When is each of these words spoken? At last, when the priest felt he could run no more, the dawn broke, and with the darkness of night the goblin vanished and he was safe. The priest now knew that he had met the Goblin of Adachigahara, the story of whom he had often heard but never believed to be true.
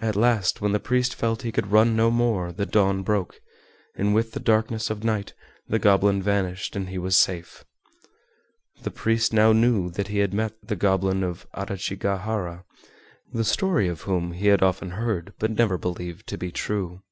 At 0.00 0.14
last, 0.14 0.60
when 0.60 0.70
the 0.70 0.78
priest 0.78 1.16
felt 1.16 1.42
he 1.42 1.50
could 1.50 1.72
run 1.72 1.96
no 1.96 2.12
more, 2.12 2.52
the 2.52 2.64
dawn 2.64 3.02
broke, 3.02 3.40
and 3.96 4.14
with 4.14 4.30
the 4.30 4.38
darkness 4.38 4.88
of 4.88 5.02
night 5.02 5.34
the 5.66 5.80
goblin 5.80 6.22
vanished 6.22 6.76
and 6.76 6.88
he 6.90 6.96
was 6.96 7.16
safe. 7.16 7.64
The 8.84 8.92
priest 8.92 9.32
now 9.32 9.52
knew 9.52 9.90
that 9.90 10.06
he 10.06 10.18
had 10.18 10.32
met 10.32 10.54
the 10.62 10.76
Goblin 10.76 11.24
of 11.24 11.44
Adachigahara, 11.54 12.64
the 13.32 13.42
story 13.44 13.88
of 13.88 14.02
whom 14.02 14.30
he 14.30 14.46
had 14.46 14.62
often 14.62 14.90
heard 14.92 15.34
but 15.40 15.50
never 15.50 15.76
believed 15.76 16.28
to 16.28 16.38
be 16.38 16.52
true. 16.52 17.02